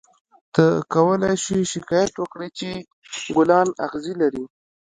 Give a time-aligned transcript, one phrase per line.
[0.53, 2.69] ته کولای شې شکایت وکړې چې
[3.35, 4.43] ګلان اغزي لري.